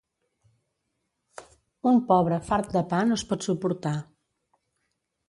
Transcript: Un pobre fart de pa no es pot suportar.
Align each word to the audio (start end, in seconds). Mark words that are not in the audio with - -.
Un 1.91 1.99
pobre 2.11 2.39
fart 2.47 2.73
de 2.79 2.83
pa 2.95 3.03
no 3.11 3.19
es 3.21 3.27
pot 3.33 3.47
suportar. 3.49 3.93